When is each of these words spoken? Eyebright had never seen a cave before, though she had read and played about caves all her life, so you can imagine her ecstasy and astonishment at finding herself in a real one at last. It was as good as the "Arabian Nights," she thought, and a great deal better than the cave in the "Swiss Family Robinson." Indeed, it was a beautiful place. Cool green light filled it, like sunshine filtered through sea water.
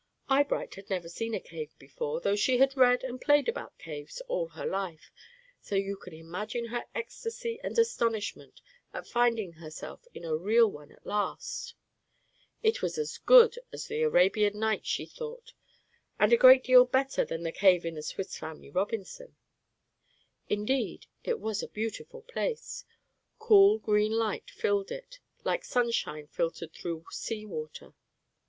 Eyebright 0.29 0.73
had 0.73 0.89
never 0.89 1.07
seen 1.07 1.35
a 1.35 1.39
cave 1.39 1.77
before, 1.77 2.19
though 2.21 2.35
she 2.35 2.57
had 2.57 2.75
read 2.75 3.03
and 3.03 3.21
played 3.21 3.47
about 3.47 3.77
caves 3.77 4.19
all 4.21 4.47
her 4.47 4.65
life, 4.65 5.11
so 5.61 5.75
you 5.75 5.95
can 5.95 6.11
imagine 6.11 6.69
her 6.69 6.85
ecstasy 6.95 7.59
and 7.63 7.77
astonishment 7.77 8.61
at 8.93 9.05
finding 9.05 9.51
herself 9.53 10.07
in 10.15 10.25
a 10.25 10.35
real 10.35 10.67
one 10.71 10.91
at 10.91 11.05
last. 11.05 11.75
It 12.63 12.81
was 12.81 12.97
as 12.97 13.19
good 13.19 13.59
as 13.71 13.85
the 13.85 14.01
"Arabian 14.01 14.57
Nights," 14.57 14.87
she 14.87 15.05
thought, 15.05 15.53
and 16.17 16.33
a 16.33 16.35
great 16.35 16.63
deal 16.63 16.85
better 16.85 17.23
than 17.23 17.43
the 17.43 17.51
cave 17.51 17.85
in 17.85 17.93
the 17.93 18.01
"Swiss 18.01 18.35
Family 18.39 18.71
Robinson." 18.71 19.35
Indeed, 20.49 21.05
it 21.23 21.39
was 21.39 21.61
a 21.61 21.67
beautiful 21.67 22.23
place. 22.23 22.85
Cool 23.37 23.77
green 23.77 24.13
light 24.13 24.49
filled 24.49 24.89
it, 24.91 25.19
like 25.43 25.63
sunshine 25.63 26.25
filtered 26.25 26.73
through 26.73 27.05
sea 27.11 27.45
water. 27.45 27.93